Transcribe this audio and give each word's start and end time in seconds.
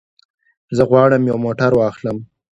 زه 0.75 0.83
غواړم 0.89 1.23
یو 1.31 1.37
موټر 1.45 1.71
واخلم. 1.75 2.17